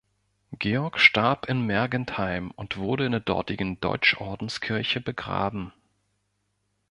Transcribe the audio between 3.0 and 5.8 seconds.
in der dortigen Deutschordenskirche begraben.